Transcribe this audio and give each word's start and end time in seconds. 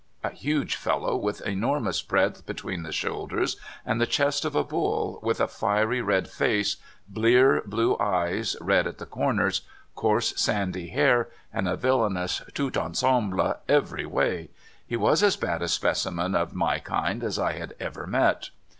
A 0.23 0.31
huge 0.31 0.77
fellow, 0.77 1.15
with 1.15 1.43
enor 1.45 1.79
mous 1.79 2.01
breadth 2.01 2.47
between 2.47 2.81
the 2.81 2.91
shoulders, 2.91 3.55
and 3.85 4.01
the 4.01 4.07
chest 4.07 4.45
of 4.45 4.55
a 4.55 4.63
bull, 4.63 5.19
with 5.21 5.39
a 5.39 5.47
fiery 5.47 6.01
red 6.01 6.27
face, 6.27 6.77
blear 7.07 7.61
blue 7.67 7.95
eyes 7.99 8.55
red 8.59 8.87
at 8.87 8.97
the 8.97 9.05
corners, 9.05 9.61
coarse 9.93 10.33
sandy 10.35 10.87
hair, 10.87 11.29
and 11.53 11.69
a 11.69 11.75
villainous 11.75 12.41
tout 12.55 12.73
c//s^w^/^ 12.73 13.57
every 13.69 14.07
way, 14.07 14.49
he 14.87 14.97
was 14.97 15.21
as 15.21 15.35
bad 15.35 15.61
a 15.61 15.67
specimen 15.67 16.33
of 16.33 16.55
my 16.55 16.79
kind 16.79 17.23
as 17.23 17.37
I 17.37 17.51
had 17.51 17.75
ever 17.79 18.07
met. 18.07 18.49